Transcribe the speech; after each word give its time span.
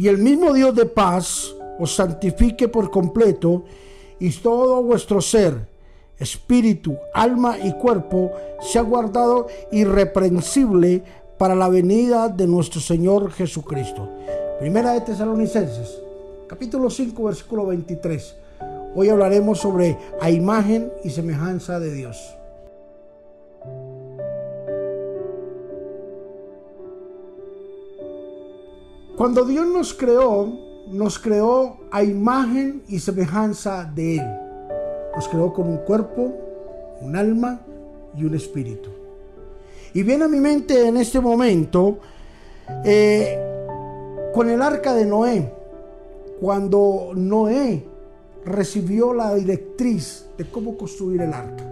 Y 0.00 0.08
el 0.08 0.16
mismo 0.16 0.54
Dios 0.54 0.74
de 0.74 0.86
paz 0.86 1.54
os 1.78 1.94
santifique 1.94 2.68
por 2.68 2.90
completo 2.90 3.64
y 4.18 4.30
todo 4.32 4.82
vuestro 4.82 5.20
ser, 5.20 5.68
espíritu, 6.18 6.96
alma 7.12 7.58
y 7.58 7.74
cuerpo 7.74 8.32
sea 8.62 8.80
guardado 8.80 9.48
irreprensible 9.70 11.02
para 11.36 11.54
la 11.54 11.68
venida 11.68 12.30
de 12.30 12.46
nuestro 12.46 12.80
Señor 12.80 13.30
Jesucristo. 13.30 14.08
Primera 14.58 14.94
de 14.94 15.02
Tesalonicenses, 15.02 16.00
capítulo 16.48 16.88
5, 16.88 17.22
versículo 17.22 17.66
23. 17.66 18.36
Hoy 18.94 19.10
hablaremos 19.10 19.58
sobre 19.58 19.98
a 20.18 20.30
imagen 20.30 20.90
y 21.04 21.10
semejanza 21.10 21.78
de 21.78 21.92
Dios. 21.92 22.39
Cuando 29.20 29.44
Dios 29.44 29.66
nos 29.66 29.92
creó, 29.92 30.50
nos 30.88 31.18
creó 31.18 31.76
a 31.90 32.02
imagen 32.02 32.82
y 32.88 32.98
semejanza 33.00 33.84
de 33.94 34.16
Él. 34.16 34.26
Nos 35.14 35.28
creó 35.28 35.52
con 35.52 35.68
un 35.68 35.76
cuerpo, 35.76 36.32
un 37.02 37.14
alma 37.14 37.60
y 38.16 38.24
un 38.24 38.34
espíritu. 38.34 38.88
Y 39.92 40.04
viene 40.04 40.24
a 40.24 40.28
mi 40.28 40.40
mente 40.40 40.88
en 40.88 40.96
este 40.96 41.20
momento 41.20 41.98
eh, 42.82 43.38
con 44.32 44.48
el 44.48 44.62
arca 44.62 44.94
de 44.94 45.04
Noé, 45.04 45.52
cuando 46.40 47.10
Noé 47.14 47.84
recibió 48.46 49.12
la 49.12 49.34
directriz 49.34 50.28
de 50.38 50.50
cómo 50.50 50.78
construir 50.78 51.20
el 51.20 51.34
arca. 51.34 51.68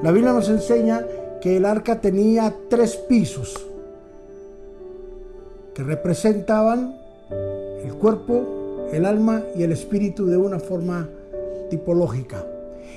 La 0.00 0.12
Biblia 0.12 0.32
nos 0.32 0.48
enseña 0.48 1.04
que 1.40 1.56
el 1.56 1.64
arca 1.64 2.00
tenía 2.00 2.54
tres 2.68 2.94
pisos 2.94 3.67
que 5.78 5.84
representaban 5.84 6.96
el 7.84 7.94
cuerpo, 7.94 8.88
el 8.92 9.04
alma 9.04 9.44
y 9.54 9.62
el 9.62 9.70
espíritu 9.70 10.26
de 10.26 10.36
una 10.36 10.58
forma 10.58 11.08
tipológica. 11.70 12.44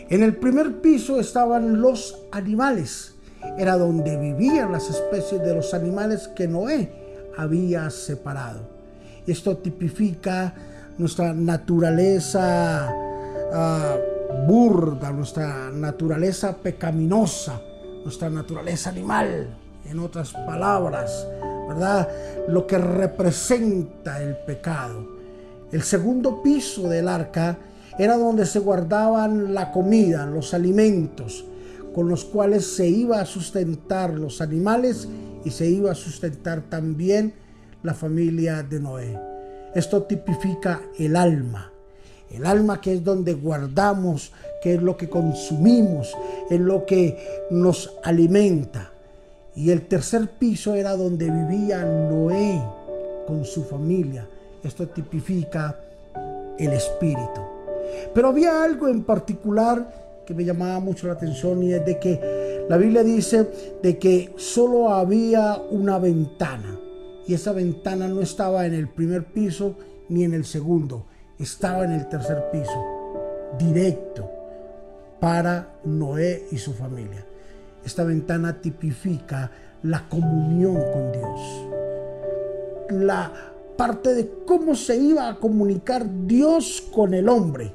En 0.10 0.24
el 0.24 0.36
primer 0.38 0.82
piso 0.82 1.20
estaban 1.20 1.80
los 1.80 2.18
animales. 2.32 3.14
Era 3.60 3.78
donde 3.78 4.18
vivían 4.18 4.72
las 4.72 4.90
especies 4.90 5.44
de 5.44 5.54
los 5.54 5.76
animales 5.76 6.28
que 6.30 6.48
Noé 6.48 6.92
había 7.38 7.88
separado. 7.92 8.62
Esto 9.28 9.58
tipifica 9.58 10.56
nuestra 10.98 11.36
naturaleza 11.36 12.90
ah, 13.54 13.96
burda, 14.48 15.12
nuestra 15.12 15.70
naturaleza 15.70 16.58
pecaminosa, 16.58 17.62
nuestra 18.04 18.32
naturaleza 18.32 18.90
animal, 18.90 19.56
en 19.86 20.00
otras 20.00 20.34
palabras, 20.34 21.28
¿verdad? 21.68 22.08
Lo 22.48 22.68
que 22.68 22.78
representa 22.78 24.22
el 24.22 24.36
pecado. 24.38 25.08
El 25.72 25.84
segundo 25.84 26.42
piso 26.44 26.90
del 26.90 27.08
arca 27.08 27.58
era 27.98 28.18
donde 28.18 28.46
se 28.46 28.60
guardaban 28.60 29.54
la 29.54 29.72
comida, 29.72 30.26
los 30.26 30.54
alimentos, 30.54 31.46
con 31.94 32.10
los 32.10 32.26
cuales 32.26 32.76
se 32.76 32.88
iba 32.88 33.20
a 33.20 33.26
sustentar 33.26 34.14
los 34.14 34.42
animales 34.42 35.08
y 35.44 35.52
se 35.52 35.70
iba 35.70 35.92
a 35.92 35.96
sustentar 35.96 36.62
también 36.62 37.34
la 37.84 37.94
familia 37.94 38.64
de 38.64 38.80
Noé. 38.80 39.20
Esto 39.74 40.04
tipifica 40.04 40.82
el 40.98 41.16
alma. 41.16 41.72
El 42.30 42.46
alma 42.46 42.80
que 42.80 42.94
es 42.94 43.04
donde 43.04 43.34
guardamos, 43.34 44.32
que 44.62 44.76
es 44.76 44.82
lo 44.82 44.96
que 44.96 45.10
consumimos, 45.10 46.14
es 46.50 46.60
lo 46.60 46.86
que 46.86 47.46
nos 47.52 47.94
alimenta. 48.04 48.91
Y 49.56 49.72
el 49.72 49.88
tercer 49.88 50.30
piso 50.30 50.76
era 50.76 50.96
donde 50.96 51.30
vivía 51.30 51.84
Noé 51.84 52.62
con 53.28 53.44
su 53.46 53.64
familia. 53.64 54.28
Esto 54.64 54.88
tipifica 54.88 55.80
el 56.58 56.74
espíritu. 56.74 57.42
Pero 58.14 58.30
había 58.30 58.64
algo 58.64 58.88
en 58.88 59.04
particular 59.04 60.24
que 60.26 60.34
me 60.34 60.46
llamaba 60.46 60.80
mucho 60.80 61.08
la 61.08 61.14
atención 61.14 61.64
y 61.64 61.74
es 61.74 61.86
de 61.86 62.00
que 62.00 62.66
la 62.70 62.78
Biblia 62.78 63.04
dice 63.04 63.48
de 63.82 63.98
que 63.98 64.34
solo 64.38 64.94
había 64.94 65.58
una 65.72 65.98
ventana 66.00 66.80
y 67.28 67.34
esa 67.34 67.52
ventana 67.52 68.08
no 68.08 68.22
estaba 68.22 68.66
en 68.66 68.74
el 68.74 68.88
primer 68.88 69.26
piso 69.26 69.76
ni 70.10 70.24
en 70.24 70.34
el 70.34 70.46
segundo, 70.46 71.06
estaba 71.40 71.84
en 71.84 71.92
el 71.92 72.08
tercer 72.10 72.50
piso, 72.52 73.52
directo 73.58 74.30
para 75.20 75.76
Noé 75.84 76.48
y 76.52 76.58
su 76.58 76.74
familia. 76.74 77.26
Esta 77.86 78.04
ventana 78.04 78.62
tipifica 78.62 79.52
la 79.84 80.08
comunión 80.08 80.76
con 80.76 81.12
Dios, 81.12 81.42
la 82.92 83.32
parte 83.76 84.14
de 84.14 84.30
cómo 84.46 84.76
se 84.76 84.96
iba 84.98 85.28
a 85.28 85.38
comunicar 85.38 86.06
Dios 86.28 86.84
con 86.94 87.14
el 87.14 87.28
hombre. 87.28 87.74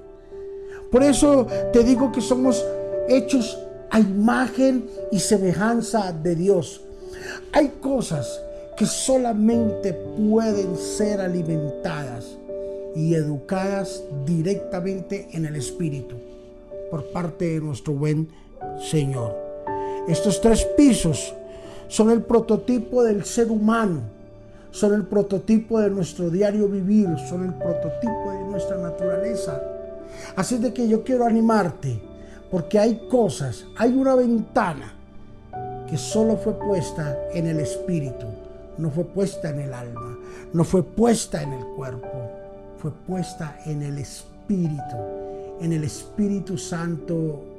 Por 0.90 1.02
eso 1.02 1.46
te 1.72 1.82
digo 1.82 2.12
que 2.12 2.20
somos 2.20 2.64
hechos 3.08 3.58
a 3.90 3.98
imagen 3.98 4.86
y 5.10 5.18
semejanza 5.18 6.12
de 6.12 6.36
Dios. 6.36 6.82
Hay 7.52 7.68
cosas 7.80 8.40
que 8.76 8.86
solamente 8.86 9.92
pueden 9.92 10.76
ser 10.76 11.20
alimentadas 11.20 12.36
y 12.94 13.14
educadas 13.14 14.02
directamente 14.24 15.28
en 15.32 15.46
el 15.46 15.56
Espíritu 15.56 16.16
por 16.90 17.10
parte 17.10 17.46
de 17.46 17.60
nuestro 17.60 17.94
buen 17.94 18.28
Señor. 18.78 19.45
Estos 20.08 20.40
tres 20.40 20.64
pisos 20.76 21.34
son 21.88 22.10
el 22.10 22.22
prototipo 22.22 23.02
del 23.02 23.24
ser 23.24 23.50
humano, 23.50 24.00
son 24.70 24.94
el 24.94 25.04
prototipo 25.04 25.80
de 25.80 25.90
nuestro 25.90 26.30
diario 26.30 26.68
vivir, 26.68 27.08
son 27.28 27.44
el 27.44 27.54
prototipo 27.54 28.32
de 28.32 28.44
nuestra 28.44 28.76
naturaleza. 28.78 29.62
Así 30.36 30.58
de 30.58 30.72
que 30.72 30.88
yo 30.88 31.02
quiero 31.02 31.24
animarte, 31.24 32.00
porque 32.50 32.78
hay 32.78 33.08
cosas, 33.08 33.64
hay 33.76 33.94
una 33.94 34.14
ventana 34.14 34.92
que 35.88 35.96
solo 35.96 36.36
fue 36.36 36.54
puesta 36.54 37.18
en 37.32 37.46
el 37.46 37.60
Espíritu 37.60 38.26
no 38.78 38.90
fue 38.90 39.04
puesta 39.04 39.50
en 39.50 39.60
el 39.60 39.74
alma, 39.74 40.18
no 40.52 40.64
fue 40.64 40.82
puesta 40.82 41.42
en 41.42 41.52
el 41.52 41.64
cuerpo, 41.64 42.30
fue 42.78 42.90
puesta 42.90 43.58
en 43.64 43.82
el 43.82 43.98
Espíritu, 43.98 44.96
en 45.60 45.72
el 45.72 45.84
Espíritu 45.84 46.58
Santo 46.58 47.55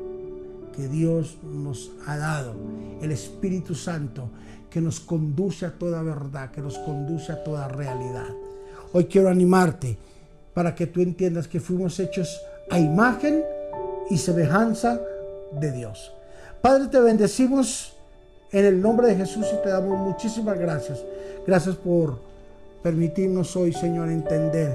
que 0.77 0.87
Dios 0.87 1.39
nos 1.43 1.91
ha 2.05 2.17
dado, 2.17 2.53
el 3.01 3.11
Espíritu 3.11 3.73
Santo 3.73 4.29
que 4.69 4.79
nos 4.79 4.99
conduce 4.99 5.65
a 5.65 5.71
toda 5.71 6.03
verdad, 6.03 6.51
que 6.51 6.61
nos 6.61 6.77
conduce 6.77 7.31
a 7.31 7.43
toda 7.43 7.67
realidad. 7.67 8.27
Hoy 8.93 9.05
quiero 9.05 9.29
animarte 9.29 9.97
para 10.53 10.75
que 10.75 10.85
tú 10.85 11.01
entiendas 11.01 11.47
que 11.47 11.59
fuimos 11.59 11.99
hechos 11.99 12.39
a 12.69 12.77
imagen 12.77 13.43
y 14.11 14.17
semejanza 14.17 15.01
de 15.59 15.71
Dios. 15.71 16.11
Padre, 16.61 16.89
te 16.89 16.99
bendecimos 16.99 17.93
en 18.51 18.65
el 18.65 18.79
nombre 18.79 19.07
de 19.07 19.15
Jesús 19.15 19.47
y 19.51 19.63
te 19.63 19.69
damos 19.69 19.97
muchísimas 19.97 20.59
gracias. 20.59 21.03
Gracias 21.45 21.75
por 21.75 22.19
permitirnos 22.83 23.55
hoy, 23.55 23.73
Señor, 23.73 24.09
entender 24.09 24.73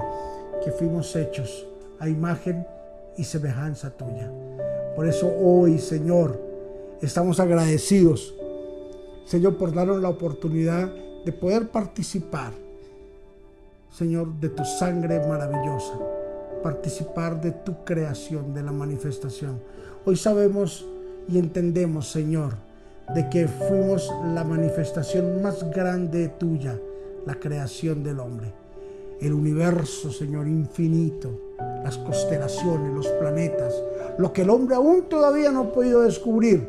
que 0.65 0.71
fuimos 0.71 1.15
hechos 1.15 1.65
a 1.99 2.09
imagen 2.09 2.67
y 3.17 3.23
semejanza 3.23 3.89
tuya. 3.89 4.29
Por 4.95 5.07
eso 5.07 5.27
hoy, 5.27 5.79
Señor, 5.79 6.39
estamos 7.01 7.39
agradecidos, 7.39 8.35
Señor, 9.25 9.57
por 9.57 9.73
darnos 9.73 10.01
la 10.01 10.09
oportunidad 10.09 10.93
de 11.25 11.31
poder 11.31 11.69
participar, 11.69 12.53
Señor, 13.91 14.33
de 14.39 14.49
tu 14.49 14.63
sangre 14.63 15.25
maravillosa, 15.27 15.97
participar 16.61 17.41
de 17.41 17.51
tu 17.51 17.83
creación, 17.83 18.53
de 18.53 18.61
la 18.61 18.71
manifestación. 18.71 19.59
Hoy 20.05 20.15
sabemos 20.15 20.85
y 21.27 21.39
entendemos, 21.39 22.11
Señor, 22.11 22.53
de 23.15 23.29
que 23.29 23.47
fuimos 23.47 24.11
la 24.33 24.43
manifestación 24.43 25.41
más 25.41 25.69
grande 25.71 26.29
tuya, 26.29 26.79
la 27.25 27.35
creación 27.35 28.03
del 28.03 28.19
hombre. 28.19 28.53
El 29.19 29.33
universo, 29.33 30.11
Señor, 30.11 30.47
infinito, 30.47 31.52
las 31.83 31.97
constelaciones, 31.97 32.93
los 32.93 33.07
planetas, 33.07 33.73
lo 34.17 34.31
que 34.31 34.43
el 34.43 34.49
hombre 34.49 34.75
aún 34.75 35.03
todavía 35.03 35.51
no 35.51 35.61
ha 35.61 35.71
podido 35.73 36.01
descubrir, 36.01 36.67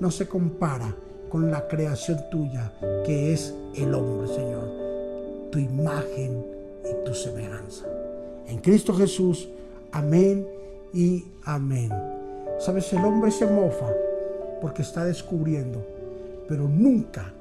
no 0.00 0.10
se 0.10 0.28
compara 0.28 0.94
con 1.28 1.50
la 1.50 1.66
creación 1.66 2.18
tuya, 2.30 2.72
que 3.04 3.32
es 3.32 3.54
el 3.74 3.94
hombre, 3.94 4.28
Señor, 4.28 4.68
tu 5.50 5.58
imagen 5.58 6.44
y 6.84 7.04
tu 7.04 7.14
semejanza. 7.14 7.86
En 8.46 8.58
Cristo 8.58 8.92
Jesús, 8.92 9.48
amén 9.92 10.46
y 10.92 11.24
amén. 11.44 11.90
Sabes, 12.58 12.92
el 12.92 13.04
hombre 13.04 13.30
se 13.30 13.46
mofa 13.46 13.88
porque 14.60 14.82
está 14.82 15.04
descubriendo, 15.04 15.84
pero 16.48 16.68
nunca, 16.68 17.32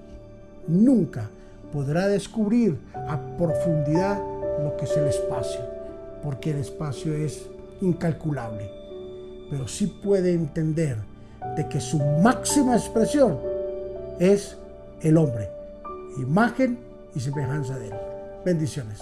nunca 0.67 1.29
podrá 1.73 2.07
descubrir 2.07 2.77
a 2.93 3.19
profundidad 3.37 4.21
lo 4.63 4.75
que 4.77 4.85
es 4.85 4.97
el 4.97 5.07
espacio, 5.07 5.61
porque 6.23 6.51
el 6.51 6.57
espacio 6.57 7.13
es 7.13 7.47
incalculable, 7.81 8.69
pero 9.49 9.67
sí 9.67 9.87
puede 9.87 10.33
entender 10.33 10.97
de 11.55 11.67
que 11.67 11.79
su 11.79 11.99
máxima 12.21 12.75
expresión 12.75 13.39
es 14.19 14.57
el 15.01 15.17
hombre, 15.17 15.49
imagen 16.17 16.77
y 17.15 17.19
semejanza 17.19 17.77
de 17.79 17.87
él. 17.87 17.95
Bendiciones. 18.45 19.01